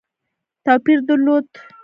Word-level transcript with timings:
توپیر 0.65 0.99
درلود. 1.07 1.47